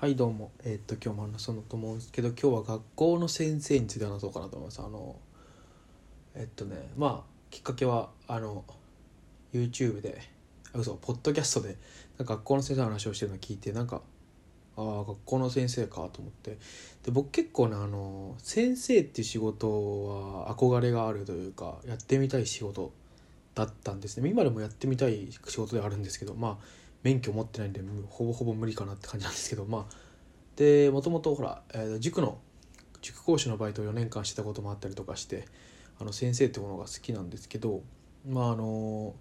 [0.00, 0.52] はいどうも。
[0.62, 4.80] えーっと今日も話そうと思うんですけど今日は学校の先生について話そうかなと思います。
[4.80, 5.16] あの
[6.36, 8.62] えっとねまあきっかけはあの
[9.52, 10.22] YouTube で
[10.72, 11.76] あ嘘ポッドキャストで
[12.16, 14.02] 学校の先生の話をしてるのを聞いてなんか
[14.76, 16.58] ああ学校の先生かと思って。
[17.02, 19.68] で僕結構ねあの先生っていう仕事
[20.46, 22.92] は憧れがあるというかやってみたい仕事
[23.56, 24.30] だったんですね。
[24.30, 29.94] 今でもやってみたい仕事ではあるんですけどまあ免許持ってないんでほぼほぼ無理かなって感じなんですけどまあ
[30.56, 32.38] でもともとほら、えー塾の
[33.00, 35.46] 塾講師のバイトを4年間してたこともあったりとかして
[36.00, 37.82] あの先生ってものが好きなんですけど
[38.28, 39.14] まああの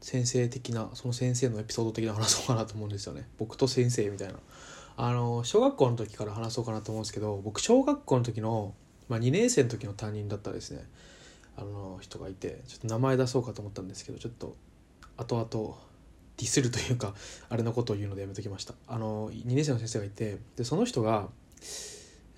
[0.00, 3.26] 先生的なその先生のエピソード的な話そうかなと思うんですよね。
[3.38, 4.34] 僕と先生みたいな。
[4.96, 8.74] あの小学校の時から話そうかなと思うんですけど僕小学校の時の、
[9.08, 10.84] まあ、2年生の時の担任だったですね。
[11.56, 14.56] あの人がいてちょっと名前出そうかと思ったんですけどちょっと
[15.16, 15.76] 後々
[16.36, 17.14] ディスるというか
[17.48, 18.74] あれのことを言うのでやめときました。
[18.86, 21.28] あの2年生の先生がいてでその人が、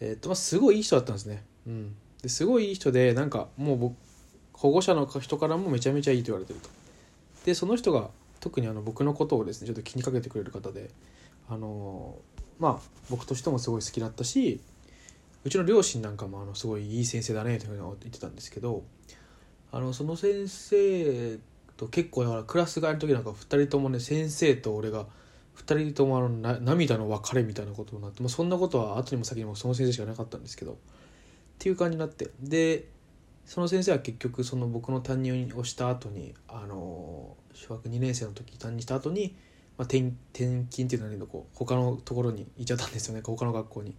[0.01, 3.97] えっとまあ、すごいいい人だったんですね、うん、ですごいいい人でなんかもう僕
[4.53, 6.69] 保護者の人からもめちゃめちゃいいと言われてると。
[7.45, 10.91] でその人が特にあの僕のことをですねちょっと気にかけてくれる方で
[11.49, 12.19] あの
[12.59, 14.60] まあ僕としてもすごい好きだったし
[15.45, 18.83] うちの両親なんかもあのすごいいい先生だねというふうに言ってたんですけど
[19.71, 21.38] あのその先生
[21.77, 25.07] と結構だからクラス替えの時なんか2人ともね先生と俺が
[25.57, 30.77] 2人ともあのな涙の別れみたいなことになってもうそんなことは後にも先にもその先生しかなかったんですけどっ
[31.59, 32.88] ていう感じになってで
[33.47, 39.37] その先生は結局その僕の担任をした後にあの小学2年生の時担任した後に、
[39.79, 40.01] まあ、転
[40.32, 43.95] 転勤っていうのはねこう他のところに行っちゃったんですよね他の学校に。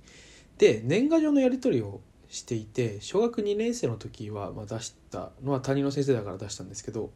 [0.58, 7.12] で年賀状のやり取りをしていて小学2年生の時は、まあ、出したのは担任の先生だから出したんですけど、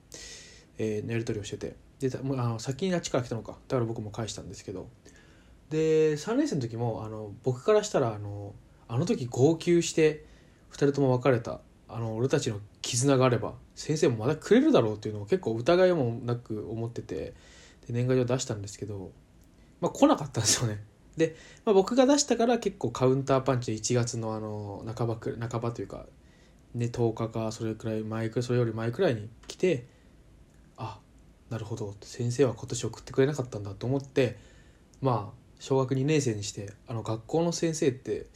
[0.81, 1.75] えーやり取りをしてて。
[1.99, 3.51] であの先にあっちから来たのか。
[3.67, 4.89] だから僕も返したんですけど。
[5.69, 8.53] で3年生の時もあの僕からしたらあの
[8.87, 10.25] あの時号泣して
[10.71, 17.33] 2人とも別れたあの俺たちの絆があれば先生もまだくれるだろうっていうのを結構疑いもなく思っててで
[17.89, 19.11] 年賀状出したんですけど、
[19.79, 20.83] まあ、来なかったんですよね。
[21.17, 21.35] で、
[21.65, 25.17] まあ、僕が出したから結構カウンターパンチで1月のあの半ば
[25.49, 26.05] 半ばというか、
[26.73, 29.85] ね、10日かそれくらい前くそれより前くらいに来て
[31.51, 31.93] なるほど。
[32.01, 34.37] 先生は今年送ってくれなかったんだと思って
[35.01, 38.27] まあ小学2年生にしてあの学校の先生って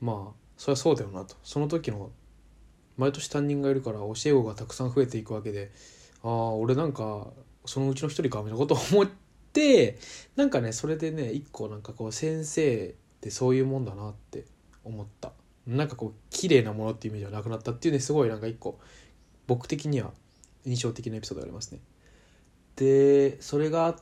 [0.00, 1.36] まあそりゃそうだよなと。
[1.44, 2.10] その時の
[2.96, 5.70] 毎年担任がいるから教え子がたくさん増えていくわけで
[6.24, 7.28] ああ俺なんか
[7.64, 9.08] そのうちの一人かみたいなことを思っ
[9.52, 9.96] て
[10.34, 14.44] なんかねそれでね一個なんかこう先生ってそういうもんだなって
[14.84, 15.32] 思った。
[15.68, 18.80] なんかこう綺麗なものっていうイメージはなくなったっていうねすごいなんか一個
[19.46, 20.10] 僕的には
[20.64, 21.80] 印象的なエピソードがありますね。
[22.80, 23.94] でそれが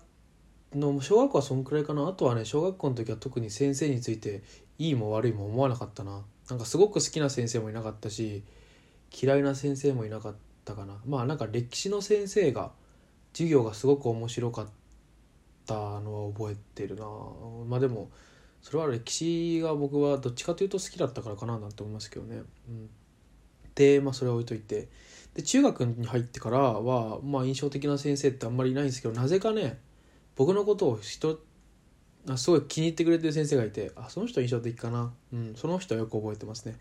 [0.73, 2.07] の小学校はそんくらいかな？
[2.07, 4.45] あとはね小学校の時は特に先生について
[4.79, 6.23] いいも悪いも思わなかったな。
[6.49, 8.45] なんかすごく好きな先生もいなかったし
[9.21, 10.35] 嫌いな先生もいなかっ
[10.65, 10.95] たかな。
[11.05, 12.71] まあなんか歴史の先生が
[13.33, 14.67] 授業がすごく面白かっ
[15.67, 17.05] たのは覚えてるな。
[17.67, 18.11] まあでも
[18.63, 22.89] それは歴史が僕はどっちかというと好きだったからかななんて思いますけどね、うん、
[23.75, 24.89] でまあそれは置いといて
[25.35, 29.79] で中学に入ってからはまあ印象的な先生ってあんまりいないんですけどなぜかね
[30.37, 31.39] 僕のことを人
[32.37, 35.13] すごい気に入ってくれてる先生がいてあその人印象的かな。
[35.33, 36.77] うんその人はよく覚えてますね。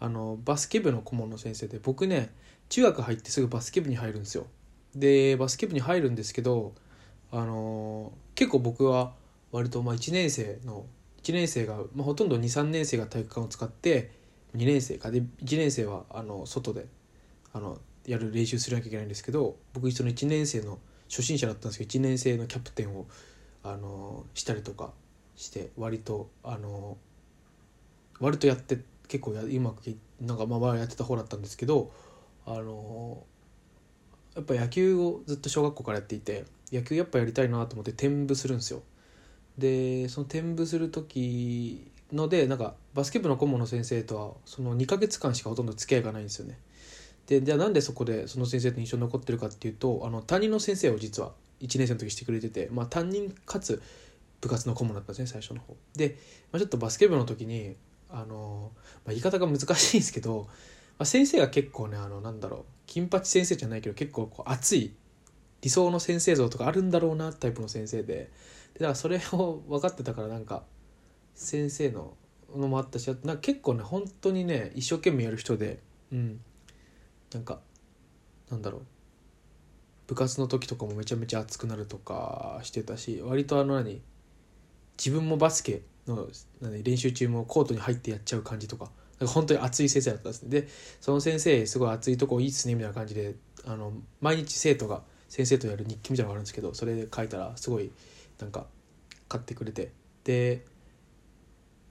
[0.00, 2.30] あのバスケ部の顧問の先生で僕ね
[2.68, 4.46] 中学入ってすぐバスケ部に入るんですよ。
[4.94, 6.74] でバスケ部に入るんですけど
[7.32, 9.12] あの結構僕は
[9.50, 10.86] 割とまあ1年生の
[11.22, 14.12] 1年生が、まあ、ほとんど23年生が体育館を使って
[14.56, 16.86] 2年生かで1年生はあの外で
[17.54, 20.78] あのやる練習するなきゃいけないんですけど僕その1年生の
[21.08, 23.06] 初心者だったんですけど1年生のキャプテンを
[23.62, 24.92] あのしたりとか
[25.36, 26.98] して割とあの
[28.20, 28.78] 割とやって
[29.08, 29.82] 結構やうまく
[30.20, 31.90] なんかまあまあやってた方だったんですけど
[32.46, 33.24] あの
[34.34, 38.82] やっぱ野球をずっと小学校からやっていて野球やっぱやりたいなと思って転部するんですよ。
[39.56, 46.58] でその転部する時のでなんかバスケ部の顧問の先生とはその2ヶ月間しかほとんど付き合いがないんですよね。
[47.26, 53.82] でじゃあなんでそこでその先生と印象に残ってるかっていうとあの担任の先生を実は1年生の時してくれてて、まあ、担任かつ
[54.40, 55.76] 部活の顧問だったんですね最初の方。
[55.96, 56.18] で、
[56.52, 57.76] まあ、ちょっとバスケ部の時に
[58.10, 60.50] あの、まあ、言い方が難しいんですけど、ま
[61.00, 64.94] あ、先生が結構ねあのなんだろう金八先生じゃないけど結構こう熱い
[65.62, 68.30] 理想の先生像とかあるんだろうなタイプの先生で。
[68.74, 70.64] でだからそれを分かってたからなんか
[71.34, 72.14] 先生の
[72.54, 75.80] のもあったしなんか結構ね本当にね一生懸命やる人で
[76.12, 76.40] うん。
[77.34, 77.60] なんか
[78.50, 78.82] なんだろう。
[80.06, 84.02] 部活の時とかもめちゃめちゃ熱くなるとかしてたし割とあの何
[84.98, 86.28] 自分もバスケの
[86.82, 90.48] 練習中もコートに入ってやっちゃう感じとかか本当に熱い先生だったんですね。
[90.50, 90.68] で
[91.00, 93.34] その先生すごい熱いとこいいっすねみたいな感じで
[93.66, 97.90] あの毎日生徒が先生とやる日記みたいなのがあるんですけどそれで書いたらすごい
[98.38, 98.66] なんか
[99.28, 99.92] 買ってくれて。
[100.24, 100.64] で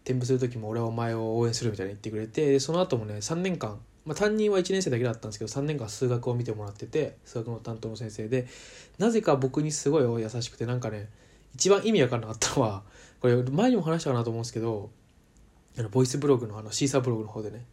[0.04, 8.47] 転部する時も俺はお前を応援するみたいに言ってくれてでその後もね3年間、まあ、担任は1年生だけだったんですけど3年間数学を見てもらってて数学の担当の先生で
[9.00, 11.07] なぜか僕にすごい優しくてなんかね
[11.55, 12.83] 一番意味わかんなかったのは
[13.21, 14.89] これ前にも話したかなと思うんですけど
[15.77, 17.65] あのボイスブログのあのシーサーブログの方でね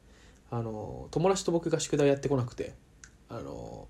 [0.50, 2.74] あの友達と僕が宿題やってこなくて
[3.28, 3.88] あの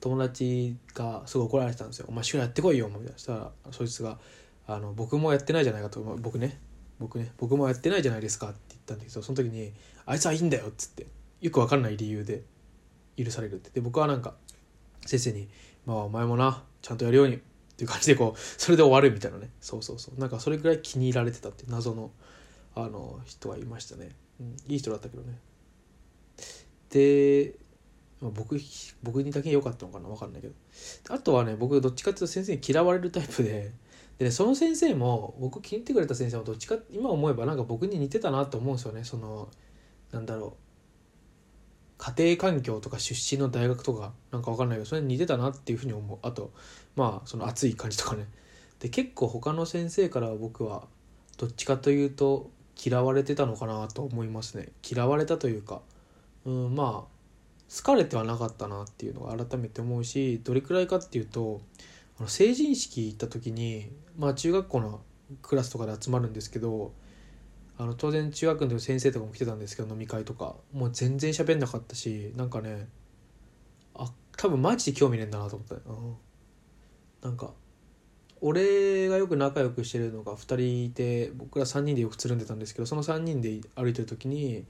[0.00, 3.18] 友達がすごい怒られてたんですよ「お前宿題やってこいよ」みたいな。
[3.18, 4.18] したらそいつが
[4.66, 6.60] あの「僕もやってないじゃないかと僕ね
[6.98, 9.72] 僕ね僕もやってないじゃないですか」って言ったんだけどその時に
[10.06, 11.15] 「あいつはいいんだよ」っつって。
[11.40, 12.42] よくわかんない理由で
[13.16, 13.70] 許されるって。
[13.70, 14.34] で僕はなんか
[15.04, 15.48] 先生に
[15.86, 17.38] 「まあお前もなちゃんとやるように」っ
[17.76, 19.50] ていう感じでこう それで終わるみたいなね。
[19.60, 20.20] そうそうそう。
[20.20, 22.10] なんかそれぐらい気に入られてたって謎の
[22.74, 25.38] あの人はいましたね、うん、いい人だったけどね。
[26.90, 27.58] で、
[28.20, 28.58] まあ、僕
[29.02, 30.54] 僕にだけ良かったのかな分かんないけど。
[31.10, 33.72] あとはね僕どっちかっていうと先生に嫌われるタイプで
[34.18, 39.04] で、ね、その先生も僕気に入ってくれた先生もどっちか今思えばなんか僕に似てたなと思うんですよね。
[39.04, 39.50] その
[40.12, 40.65] なんだろう。
[41.98, 46.18] 家庭環境とか出身の大学とかなんか分かんないけどそれに似てたなっていうふうに思う。
[46.22, 46.52] あと
[46.94, 48.28] まあその熱い感じとかね。
[48.80, 50.86] で結構他の先生から僕は
[51.38, 52.50] どっちかというと
[52.84, 54.68] 嫌われてたのかなと思いますね。
[54.88, 55.80] 嫌われたというか
[56.44, 57.16] うんまあ
[57.74, 61.60] 好かれてはなかったなっていうのが改めて思うしどれくらいかっていうと
[62.18, 65.00] あの成人式行った時にまあ中学校の
[65.42, 66.92] クラスとかで集まるんですけど
[67.78, 70.56] あの当然中学の時先生とかも来てたんですけど飲み会とか。
[70.72, 72.88] もう全然喋んなかったしなんかね
[73.94, 76.16] あ多分マジで興味ねえんだなと思った、うん、
[77.22, 77.52] なんか
[78.40, 84.64] 俺がよく仲良くしてるのが2人いて僕ら3人でよくつるんでたんですけどその3人で歩いてる時に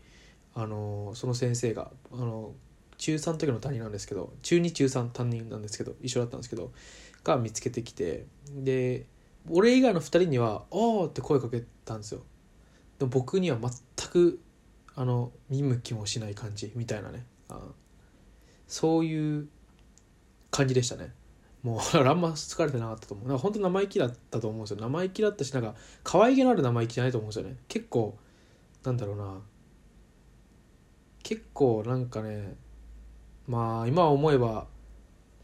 [0.55, 2.55] あのその先生があの
[2.97, 6.73] 中3の時の担任なんですけど中2中3担任なんですけど一緒だったんですけど
[7.25, 9.07] が見つけてきてで
[9.51, 12.23] 俺以外の2人には「ああ」って声かけたんですよ。
[12.99, 14.41] でも僕には全く
[14.95, 17.25] あの見向きもしない感じみたいなね。
[17.49, 17.61] あ
[18.67, 19.49] そういう
[20.51, 21.13] 感じでしたね。
[21.63, 23.29] もう あんま疲れてなかったと思う。
[23.29, 24.79] なんか本当生意気だったと思うんですよ。
[24.81, 27.57] 生意気だったしなんか可愛げのある生意気じゃないと思うんですよね。
[27.69, 28.17] 結構
[28.85, 29.41] なんだろうな。
[31.23, 32.57] 結構なんかね
[33.47, 34.67] まあ今思えば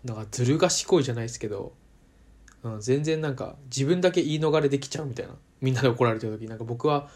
[0.05, 1.75] なんかずる賢いじゃないですけど、
[2.63, 5.37] うん、全然なんか自分だけ言い逃れできちゃうみたいな。
[5.61, 6.49] みんなで怒られてる時。
[6.49, 7.09] なんか僕は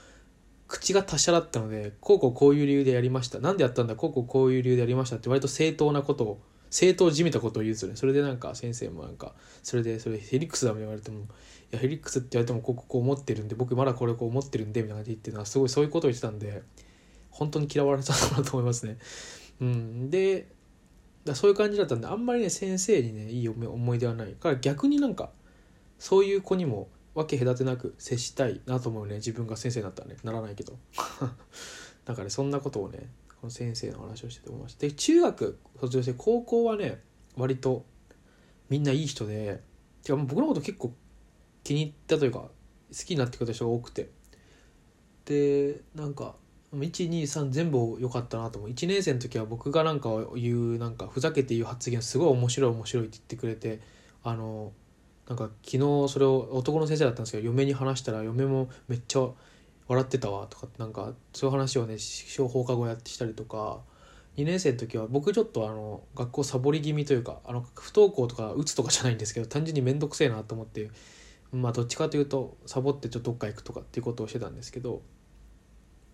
[0.69, 3.39] 口が達者だったのでこうこうこういう理由でやりました。
[3.39, 3.95] なんでやったんだ？
[3.95, 6.41] こうこうこういう理由でやりましたって割と正当なことを
[6.71, 7.97] 正当じみたことを言うんですよね。
[7.97, 11.23] それでなんか先生もなんかそれでそれヘリックスだも言われてもい
[11.71, 16.63] やヘリックスって言われてもこうこう思ってるんで僕まだこれこう思ってるんでみたいな感じで言ってるのはすごいそういうことを言ってたんで
[17.31, 18.99] 本当に嫌われたなと思いますね。
[19.61, 20.49] うん、で
[21.25, 24.33] だそういう感じだったんであんまりね先生にねいい思い出はない。
[24.33, 25.31] から逆になんか
[25.99, 29.17] そういう子にも分け隔てなく接したいなと思うね。
[29.17, 30.17] 自分が先生になったらね。
[30.23, 30.79] ならないけど。
[32.05, 33.11] なんかねそんなことをね
[33.41, 34.83] この先生の話をしてて思いました。
[34.83, 37.03] で中学卒業して高校はね
[37.35, 37.87] 割と
[38.69, 39.63] みんないい人で
[40.03, 40.93] てか僕のこと結構
[41.65, 42.51] 気に入ったというか好
[42.93, 44.11] きになってくれた人が多くて。
[45.25, 46.37] でなんか
[46.73, 48.71] 123全部良かったなと思う。
[48.71, 53.81] 1年生の時は僕がなんか言うなんかふざけて言う発言すごい面白い面白いって言ってくれて
[54.23, 54.73] あの
[55.29, 55.79] なんか昨日
[56.09, 59.29] それを男の先生だったんですけど嫁に話したら嫁もめっちゃ
[59.89, 63.81] 笑ってたわとかなんかそういう話をね小放課後やってしたりとか
[64.37, 70.91] 2年生の時は僕ちょっとあの学校サボり気味というかあの不登校とかうつとかじゃないんですけど単純に面倒くせえなと思って
[71.53, 75.03] まあどっちかというとサボってちょっとどっか行くとかっていうことをしてたんですけど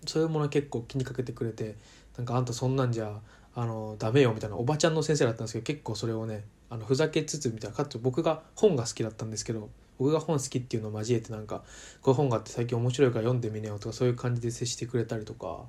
[0.07, 1.77] そういうもの結構気にかけてくれて
[2.17, 3.21] なんかあんたそんなんじゃ
[3.55, 9.69] あのダメよみたいなおばちゃんの先生だったんですけど結構それをねあのふざけつつみたいなかつ僕が本が好きだったんですけど
[9.99, 11.63] 僕が本好きっていうのを交えてなんか
[12.01, 15.65] こういう本があって最近面白いから読んでみねよとかそういう感じで接してくれたりとか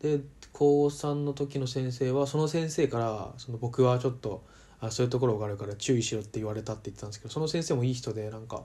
[0.00, 0.20] で
[0.52, 4.42] 高3の時の先生はその先生からその僕はちょっと
[4.80, 8.64] あそういうところがあるから注意しろって言われたって言ってたんですけどその先生もいい人でなんか。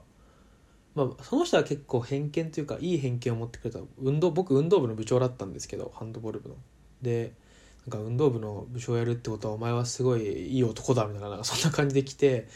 [0.92, 6.56] まあ、その人は結構偏見というかいい偏見を持ってくれた運動僕運動部の部長だったんですけどハンドボール部の。
[7.00, 7.32] で
[7.90, 12.46] なんか運動部の部長やるってことはお前はすごいいい男だみたいななんかそんな感じで来て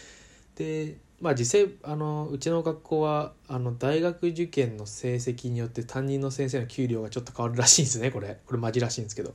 [0.55, 8.39] でまあ実際あのうちの学校はあの大学受験の成績によって担任の先生の給料がちょっと変わるらしいんですねこれ。
[8.47, 9.35] これマジらしいんですけど。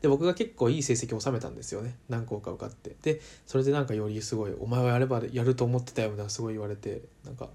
[0.00, 2.96] で僕が結構いい成績を収めたんですよね何校か受かって。
[3.02, 7.50] でそれでなんかよりすごい「お前はやればやると思ってたよ」みたいなすごい言われてなんか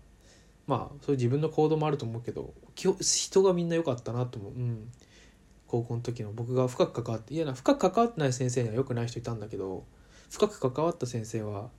[0.67, 4.91] まあそういう自分の行動もあると思うけど人がみんな良かったなと思う、うん、
[5.75, 9.83] 高校の時の僕が深く関わっていやな深く関わってない先生には良くない人いたんだけど
[10.31, 11.69] 深く関わった先生は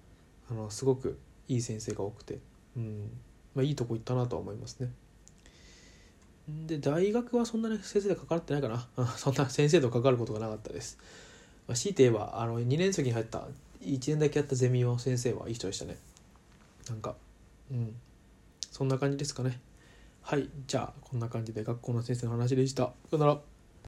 [0.51, 2.39] あのすごくいい先生が多くて、
[2.77, 3.11] うん
[3.55, 4.91] まあ、いいとこ行ったなとは思いますね。
[6.67, 10.99] で大学はそんなに先生で関わってないかなそんな先生と関わることがなかったです。
[11.67, 13.49] まあ、強いて言えばあの2年生に入った
[13.81, 15.97] 1年だけやったゼミの先生はいい人でしたね。
[16.89, 17.17] なんか
[17.71, 17.95] うん
[18.71, 19.59] そんな感じですかね。
[20.21, 22.83] はいじゃあこんな感じで学校の先生の話でした。
[22.85, 23.56] さよなら。